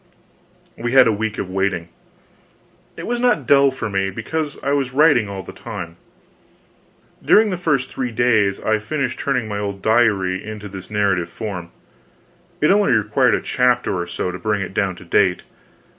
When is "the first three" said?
7.51-8.09